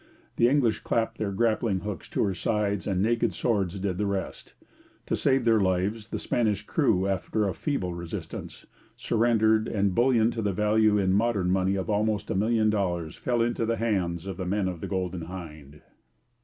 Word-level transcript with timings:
The 0.37 0.49
English 0.49 0.79
clapped 0.79 1.19
their 1.19 1.31
grappling 1.31 1.81
hooks 1.81 2.09
to 2.09 2.23
her 2.23 2.33
sides, 2.33 2.87
and 2.87 3.03
naked 3.03 3.33
swords 3.33 3.77
did 3.79 3.99
the 3.99 4.07
rest. 4.07 4.55
To 5.05 5.15
save 5.15 5.45
their 5.45 5.59
lives, 5.59 6.07
the 6.07 6.17
Spanish 6.17 6.63
crew, 6.65 7.05
after 7.07 7.47
a 7.47 7.53
feeble 7.53 7.93
resistance, 7.93 8.65
surrendered, 8.97 9.67
and 9.67 9.93
bullion 9.93 10.31
to 10.31 10.41
the 10.41 10.53
value 10.53 10.97
in 10.97 11.13
modern 11.13 11.51
money 11.51 11.75
of 11.75 11.87
almost 11.87 12.31
a 12.31 12.35
million 12.35 12.71
dollars 12.71 13.15
fell 13.15 13.43
into 13.43 13.63
the 13.63 13.77
hands 13.77 14.25
of 14.25 14.37
the 14.37 14.45
men 14.47 14.67
of 14.67 14.81
the 14.81 14.87
Golden 14.87 15.21
Hind. 15.25 15.81